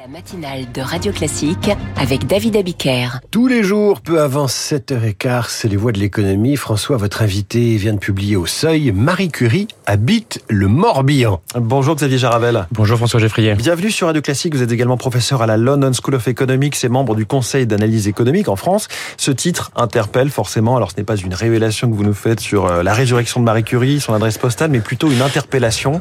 [0.00, 1.68] La matinale de Radio Classique
[1.98, 3.20] avec David Abiker.
[3.30, 6.56] Tous les jours, peu avant 7h15, c'est les voix de l'économie.
[6.56, 8.92] François, votre invité vient de publier au Seuil.
[8.92, 11.42] Marie Curie habite le Morbihan.
[11.54, 12.66] Bonjour Xavier Jaravel.
[12.72, 13.54] Bonjour François Geffrier.
[13.56, 14.54] Bienvenue sur Radio Classique.
[14.54, 18.08] Vous êtes également professeur à la London School of Economics et membre du Conseil d'analyse
[18.08, 18.88] économique en France.
[19.18, 20.76] Ce titre interpelle forcément.
[20.76, 23.44] Alors ce n'est pas une révélation que vous nous faites sur euh, la résurrection de
[23.44, 26.00] Marie Curie, son adresse postale, mais plutôt une interpellation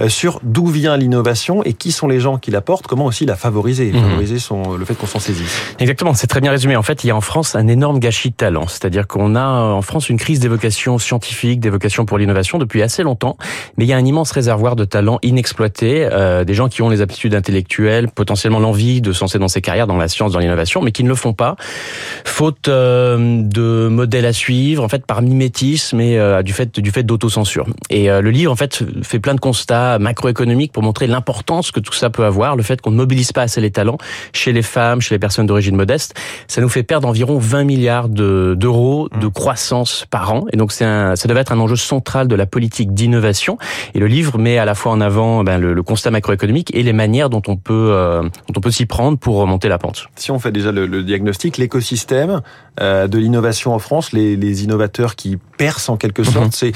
[0.00, 3.24] euh, sur d'où vient l'innovation et qui sont les gens qui la portent, comment aussi
[3.24, 4.00] la favoriser, mmh.
[4.00, 5.74] favoriser son, le fait qu'on s'en saisisse.
[5.78, 6.76] Exactement, c'est très bien résumé.
[6.76, 8.66] En fait, il y a en France un énorme gâchis de talent.
[8.66, 13.36] C'est-à-dire qu'on a en France une crise d'évocation scientifique, d'évocation pour l'innovation depuis assez longtemps,
[13.76, 16.88] mais il y a un immense réservoir de talents inexploités, euh, des gens qui ont
[16.88, 20.82] les aptitudes intellectuelles, potentiellement l'envie de se dans ces carrières, dans la science, dans l'innovation,
[20.82, 21.56] mais qui ne le font pas,
[22.24, 26.90] faute euh, de modèles à suivre, en fait par mimétisme et euh, du fait du
[26.90, 27.66] fait d'autocensure.
[27.90, 31.80] Et euh, le livre en fait fait plein de constats macroéconomiques pour montrer l'importance que
[31.80, 33.98] tout ça peut avoir, le fait qu'on ne mobilise pas assez les talents
[34.32, 36.14] chez les femmes, chez les personnes d'origine modeste,
[36.48, 39.32] ça nous fait perdre environ 20 milliards d'euros de, de, mmh.
[39.32, 40.44] croissance par an.
[40.52, 43.58] Et donc c'est ça devait être un enjeu central de la politique d'innovation.
[43.94, 46.82] Et le livre met à la fois en avant ben, le, le, constat macroéconomique et
[46.82, 50.06] les manières dont on peut euh, dont on peut s'y prendre pour remonter la pente.
[50.16, 52.42] Si on fait déjà le, le diagnostic, l'écosystème
[52.80, 56.52] euh, de l'innovation en France, les, les, innovateurs qui percent en quelque sorte, mmh.
[56.52, 56.72] c'est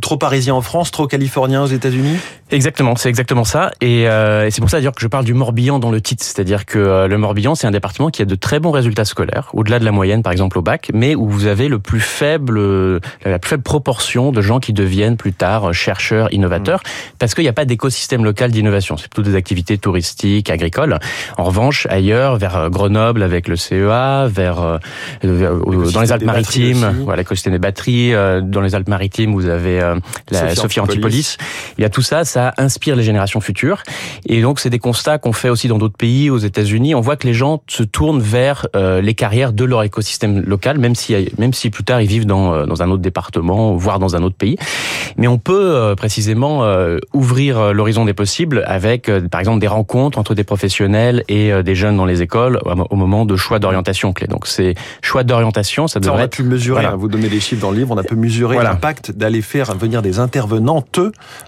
[0.00, 2.18] trop parisien en France, trop californien aux États-Unis?
[2.50, 3.72] Exactement, c'est exactement ça.
[3.80, 6.24] Et, euh, et c'est pour ça d'ailleurs que je parle du Morbihan dans le titre,
[6.24, 9.50] c'est-à-dire que euh, le Morbihan, c'est un département qui a de très bons résultats scolaires,
[9.52, 13.00] au-delà de la moyenne, par exemple au bac, mais où vous avez le plus faible,
[13.24, 17.16] la plus faible proportion de gens qui deviennent plus tard chercheurs, innovateurs, mmh.
[17.18, 18.96] parce qu'il n'y a pas d'écosystème local d'innovation.
[18.96, 20.98] C'est plutôt des activités touristiques, agricoles.
[21.36, 24.78] En revanche, ailleurs, vers euh, Grenoble avec le CEA, vers euh,
[25.22, 28.12] dans les Alpes-Maritimes, voilà, l'écosystème des batteries.
[28.42, 29.96] dans les Alpes-Maritimes, vous avez euh,
[30.30, 31.36] la Sophie, Antipolis.
[31.76, 33.82] Il y a tout ça, ça inspire les générations futures.
[34.26, 36.94] Et donc, c'est des constats qu'on fait aussi dans d'autres pays, aux États-Unis.
[36.94, 40.78] On voit que les gens se tournent vers euh, les carrières de leur écosystème local,
[40.78, 43.98] même si, même si plus tard ils vivent dans, euh, dans un autre département, voire
[43.98, 44.56] dans un autre pays.
[45.16, 46.64] Mais on peut précisément
[47.12, 51.96] ouvrir l'horizon des possibles avec, par exemple, des rencontres entre des professionnels et des jeunes
[51.96, 54.28] dans les écoles au moment de choix d'orientation clé.
[54.28, 56.84] Donc, ces choix d'orientation, ça devrait on a pu mesurer.
[56.84, 57.90] Hein, vous donnez des chiffres dans le livre.
[57.90, 61.00] On a pu mesurer l'impact d'aller faire venir des intervenantes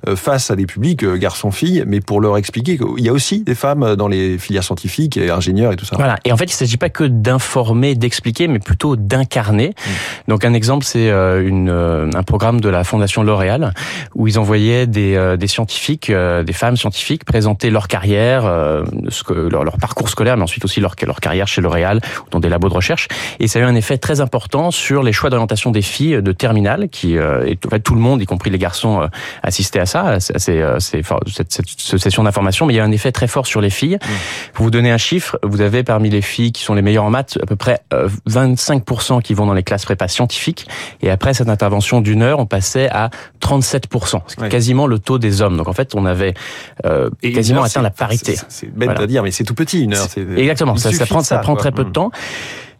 [0.06, 3.42] euh, face à des publics euh, garçons-filles, mais pour leur expliquer qu'il y a aussi
[3.42, 5.96] des femmes dans les filières scientifiques et ingénieurs et tout ça.
[5.96, 6.16] Voilà.
[6.24, 9.68] Et en fait, il ne s'agit pas que d'informer, d'expliquer, mais plutôt d'incarner.
[9.68, 9.90] Mmh.
[10.28, 13.72] Donc un exemple, c'est euh, une, un programme de la Fondation L'Oréal
[14.14, 20.08] où ils envoyaient des, des scientifiques, des femmes scientifiques, présenter leur carrière, leur, leur, parcours
[20.08, 23.08] scolaire, mais ensuite aussi leur, leur carrière chez L'Oréal ou dans des labos de recherche.
[23.38, 26.32] Et ça a eu un effet très important sur les choix d'orientation des filles de
[26.32, 29.08] terminale, qui fait, tout le monde y compris les garçons, euh,
[29.42, 32.66] assistaient à ça, à ces, euh, cette, cette, session d'information.
[32.66, 33.96] Mais il y a un effet très fort sur les filles.
[33.96, 34.52] Mmh.
[34.54, 37.10] Pour vous donner un chiffre, vous avez parmi les filles qui sont les meilleures en
[37.10, 37.80] maths, à peu près
[38.28, 40.66] 25% euh, qui vont dans les classes prépa scientifiques.
[41.02, 43.10] Et après cette intervention d'une heure, on passait à
[43.42, 44.20] 37%.
[44.26, 45.56] C'est quasiment le taux des hommes.
[45.56, 46.34] Donc en fait, on avait
[46.84, 48.36] euh, quasiment atteint la parité.
[48.48, 50.06] C'est bête à dire, mais c'est tout petit une heure.
[50.36, 50.76] Exactement.
[50.76, 51.92] Ça, ça, prend, ça, prend très peu de mmh.
[51.92, 52.10] temps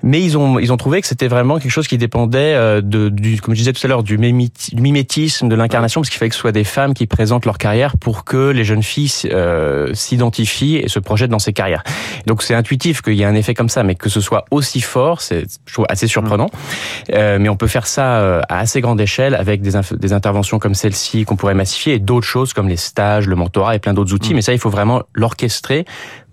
[0.03, 3.09] mais ils ont ils ont trouvé que c'était vraiment quelque chose qui dépendait euh, de
[3.09, 6.35] du comme je disais tout à l'heure du, mimétisme de l'incarnation parce qu'il fallait que
[6.35, 10.77] ce soit des femmes qui présentent leur carrière pour que les jeunes filles euh, s'identifient
[10.77, 11.83] et se projettent dans ces carrières.
[12.27, 14.81] Donc c'est intuitif qu'il y ait un effet comme ça, mais que ce soit aussi
[14.81, 16.47] fort, c'est je trouve assez surprenant.
[16.47, 17.13] Mmh.
[17.15, 20.59] Euh, mais on peut faire ça euh, à assez grande échelle avec des, des interventions
[20.59, 23.95] comme celle-ci qu'on pourrait massifier et d'autres choses comme les stages, le mentorat et plein
[23.95, 24.33] d'autres outils.
[24.33, 24.37] Mmh.
[24.37, 25.85] Mais ça, il faut vraiment l'orchestrer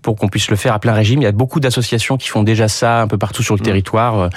[0.07, 1.19] pour qu'on puisse le faire à plein régime.
[1.19, 3.63] Il y a beaucoup d'associations qui font déjà ça un peu partout sur le mmh.
[3.63, 4.19] territoire.
[4.21, 4.29] Euh,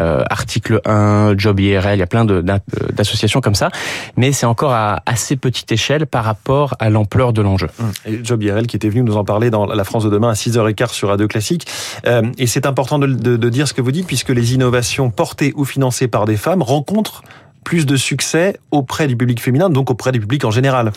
[0.00, 3.68] euh article 1, Job IRL, il y a plein d'associations comme ça.
[4.16, 7.68] Mais c'est encore à assez petite échelle par rapport à l'ampleur de l'enjeu.
[7.78, 8.10] Mmh.
[8.22, 10.94] Job IRL qui était venu nous en parler dans La France de demain à 6h15
[10.94, 11.66] sur Radio Classique.
[12.06, 15.10] Euh, et c'est important de, de, de dire ce que vous dites puisque les innovations
[15.10, 17.22] portées ou financées par des femmes rencontrent
[17.68, 20.90] plus de succès auprès du public féminin, donc auprès du public en général.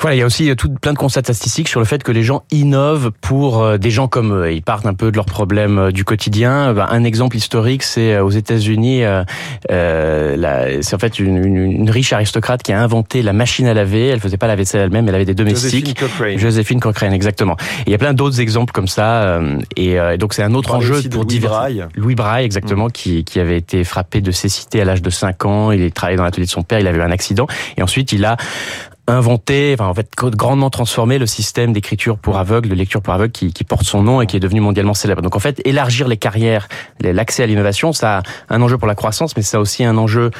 [0.00, 2.12] Voilà, il y a aussi euh, tout, plein de constats statistiques sur le fait que
[2.12, 4.50] les gens innovent pour euh, des gens comme eux.
[4.50, 6.72] Ils partent un peu de leurs problèmes du quotidien.
[6.72, 12.14] Ben, un exemple historique, c'est euh, aux États-Unis, euh, c'est en fait une, une, riche
[12.14, 14.06] aristocrate qui a inventé la machine à laver.
[14.06, 15.88] Elle faisait pas la vaisselle elle-même, elle avait des domestiques.
[15.88, 16.38] Josephine Cochrane.
[16.38, 17.56] Josephine Cochrane, exactement.
[17.80, 19.42] Et il y a plein d'autres exemples comme ça.
[19.76, 21.84] Et, donc c'est un autre enjeu pour Louis Braille.
[21.94, 22.92] Louis Braille, exactement, mm.
[22.92, 25.72] qui, qui avait été frappé de cécité à l'âge de 5 ans.
[25.72, 27.46] Il est travaillé dans l'atelier de son père, il avait eu un accident
[27.76, 28.36] et ensuite il a
[29.08, 33.32] inventé, enfin en fait grandement transformé le système d'écriture pour aveugles, de lecture pour aveugles
[33.32, 35.22] qui, qui, porte son nom et qui est devenu mondialement célèbre.
[35.22, 36.68] Donc en fait, élargir les carrières,
[37.00, 39.96] l'accès à l'innovation, ça a un enjeu pour la croissance, mais ça a aussi un
[39.96, 40.30] enjeu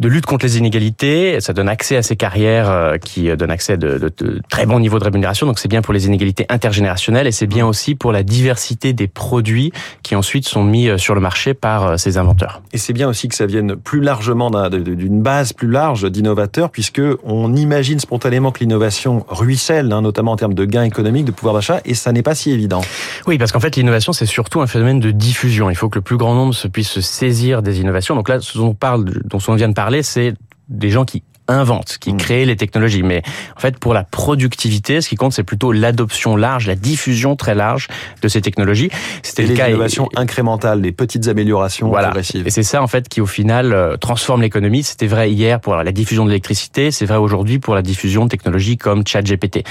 [0.00, 1.40] de lutte contre les inégalités.
[1.40, 4.66] Ça donne accès à ces carrières euh, qui donnent accès à de, de, de, très
[4.66, 5.46] bons niveaux de rémunération.
[5.46, 9.08] Donc c'est bien pour les inégalités intergénérationnelles et c'est bien aussi pour la diversité des
[9.08, 9.72] produits
[10.02, 12.62] qui ensuite sont mis sur le marché par ces inventeurs.
[12.72, 17.02] Et c'est bien aussi que ça vienne plus largement d'une base plus large d'innovateurs puisque
[17.24, 21.54] on imagine spontanément que l'innovation ruisselle, hein, notamment en termes de gains économiques, de pouvoir
[21.54, 22.80] d'achat, et ça n'est pas si évident.
[23.26, 25.70] Oui, parce qu'en fait l'innovation c'est surtout un phénomène de diffusion.
[25.70, 28.14] Il faut que le plus grand nombre se puisse se saisir des innovations.
[28.14, 30.34] Donc là, ce dont on parle, dont on vient de parler, c'est
[30.68, 32.16] des gens qui invente, qui mm.
[32.16, 33.02] crée les technologies.
[33.02, 33.22] Mais
[33.56, 37.54] en fait, pour la productivité, ce qui compte, c'est plutôt l'adoption large, la diffusion très
[37.54, 37.88] large
[38.22, 38.90] de ces technologies.
[39.22, 39.66] C'était le cas.
[39.66, 42.08] L'innovation incrémentale, les petites améliorations voilà.
[42.08, 42.46] progressives.
[42.46, 44.82] Et c'est ça, en fait, qui au final euh, transforme l'économie.
[44.82, 48.30] C'était vrai hier pour la diffusion de l'électricité, c'est vrai aujourd'hui pour la diffusion de
[48.30, 49.64] technologies comme ChatGPT.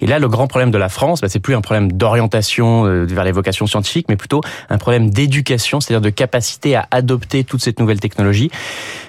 [0.00, 3.04] Et là, le grand problème de la France, bah, c'est plus un problème d'orientation euh,
[3.04, 4.40] vers les vocations scientifiques, mais plutôt
[4.70, 8.50] un problème d'éducation, c'est-à-dire de capacité à adopter toute cette nouvelle technologie.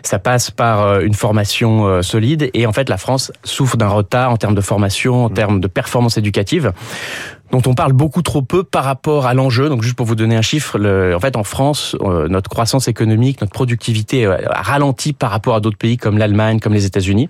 [0.04, 2.52] Ça passe par euh, une formation solide.
[2.54, 5.34] Et en fait, la France souffre d'un retard en termes de formation, en mmh.
[5.34, 6.72] termes de performance éducative
[7.54, 9.70] dont on parle beaucoup trop peu par rapport à l'enjeu.
[9.70, 12.88] Donc juste pour vous donner un chiffre, le, en fait en France, euh, notre croissance
[12.88, 16.86] économique, notre productivité euh, a ralenti par rapport à d'autres pays comme l'Allemagne, comme les
[16.86, 17.30] États-Unis.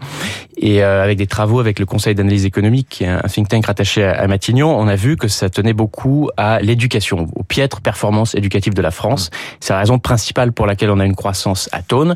[0.55, 3.65] Et euh, avec des travaux avec le Conseil d'analyse économique, qui est un think tank
[3.65, 8.33] rattaché à, Matignon, on a vu que ça tenait beaucoup à l'éducation, aux piètres performances
[8.33, 9.29] éducatives de la France.
[9.59, 12.15] C'est la raison principale pour laquelle on a une croissance atone.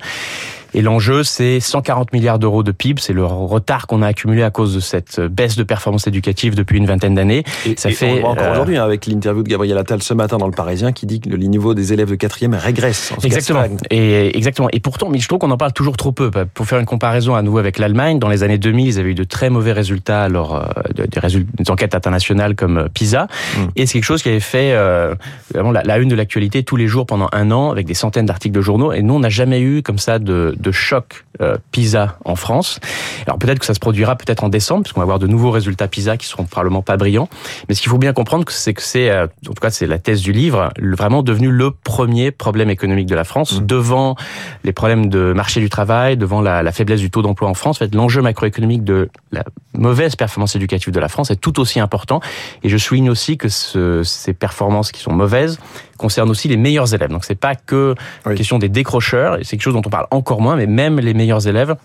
[0.74, 3.01] Et l'enjeu, c'est 140 milliards d'euros de PIB.
[3.01, 6.77] C'est le retard qu'on a accumulé à cause de cette baisse de performance éducative depuis
[6.77, 7.44] une vingtaine d'années.
[7.77, 10.52] Ça fait encore euh, aujourd'hui hein, avec l'interview de Gabriel Attal ce matin dans le
[10.52, 13.14] Parisien qui dit que le niveau des élèves de quatrième régresse.
[13.24, 13.64] exactement.
[13.90, 14.70] Et exactement.
[14.72, 16.32] Et pourtant, mais je trouve qu'on en parle toujours trop peu.
[16.32, 19.16] Pour faire une comparaison à nouveau avec l'Allemagne, dans les années 2000, ils avaient eu
[19.16, 20.66] de très mauvais résultats lors euh,
[20.96, 23.28] des, résultats, des enquêtes internationales comme euh, PISA.
[23.58, 23.62] Mm.
[23.76, 24.76] Et c'est quelque chose qui avait fait
[25.54, 28.26] vraiment la, la une de l'actualité tous les jours pendant un an avec des centaines
[28.26, 28.92] d'articles de journaux.
[28.92, 32.80] Et nous, on n'a jamais eu comme ça de de choc euh, PISA en France.
[33.26, 35.88] Alors peut-être que ça se produira peut-être en décembre, puisqu'on va avoir de nouveaux résultats
[35.88, 37.30] PISA qui seront probablement pas brillants.
[37.70, 39.98] Mais ce qu'il faut bien comprendre, c'est que c'est, euh, en tout cas c'est la
[39.98, 43.66] thèse du livre, vraiment devenu le premier problème économique de la France, mmh.
[43.66, 44.16] devant
[44.66, 47.78] les problèmes de marché du travail, devant la, la faiblesse du taux d'emploi en France.
[47.78, 51.80] En fait, l'enjeu macroéconomique de la mauvaise performance éducative de la France est tout aussi
[51.80, 52.19] important.
[52.62, 55.57] Et je souligne aussi que ce, ces performances qui sont mauvaises
[55.98, 57.10] concernent aussi les meilleurs élèves.
[57.10, 57.95] Donc c'est pas que
[58.25, 61.13] la question des décrocheurs, c'est quelque chose dont on parle encore moins, mais même les
[61.13, 61.75] meilleurs élèves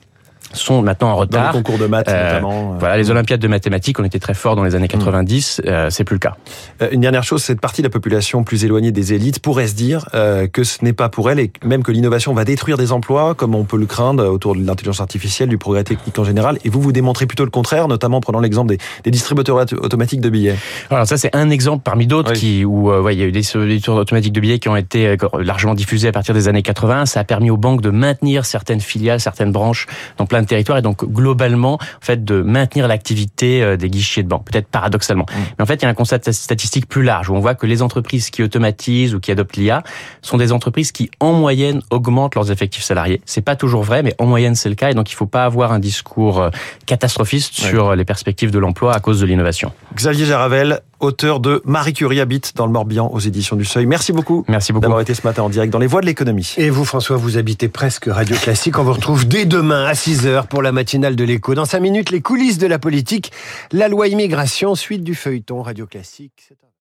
[0.55, 1.53] sont maintenant en retard.
[1.53, 2.75] Dans les concours de maths euh, notamment.
[2.75, 2.79] Euh.
[2.79, 5.69] Voilà, les Olympiades de mathématiques, on était très forts dans les années 90, mm.
[5.69, 6.37] euh, c'est plus le cas.
[6.81, 9.75] Euh, une dernière chose, cette partie de la population plus éloignée des élites pourrait se
[9.75, 12.93] dire euh, que ce n'est pas pour elle et même que l'innovation va détruire des
[12.93, 16.59] emplois, comme on peut le craindre autour de l'intelligence artificielle, du progrès technique en général.
[16.65, 20.21] Et vous, vous démontrez plutôt le contraire, notamment en prenant l'exemple des, des, distributeurs automatiques
[20.21, 20.57] de billets.
[20.91, 23.41] Alors ça, c'est un exemple parmi d'autres qui où ouais, il y a eu des
[23.41, 27.07] distributeurs automatiques de billets qui ont été largement diffusés à partir des années 80.
[27.07, 29.87] Ça a permis aux banques de maintenir certaines filiales, certaines branches
[30.19, 34.23] dans plein de territoires et donc globalement, en fait, de maintenir l'activité euh, des guichets
[34.23, 35.27] de banque, peut-être paradoxalement.
[35.29, 35.41] Mmh.
[35.59, 37.67] Mais en fait, il y a un constat statistique plus large où on voit que
[37.67, 39.83] les entreprises qui automatisent ou qui adoptent l'IA
[40.21, 43.21] sont des entreprises qui, en moyenne, augmentent leurs effectifs salariés.
[43.25, 44.91] C'est pas toujours vrai, mais en moyenne, c'est le cas.
[44.91, 46.51] Et donc, il faut pas avoir un discours euh,
[46.87, 49.73] catastrophiste sur les perspectives de l'emploi à cause de l'innovation.
[49.95, 53.87] Xavier Jaravel, auteur de Marie Curie habite dans le Morbihan aux éditions du Seuil.
[53.87, 54.45] Merci beaucoup.
[54.49, 56.55] Merci beaucoup d'avoir été ce matin en direct dans les voies de l'économie.
[56.57, 58.79] Et vous, François, vous habitez presque Radio Classique.
[58.79, 61.55] On vous retrouve dès demain à 6 h pour la matinale de l'écho.
[61.55, 63.33] Dans 5 minutes, les coulisses de la politique,
[63.73, 66.53] la loi immigration, suite du feuilleton Radio Classique.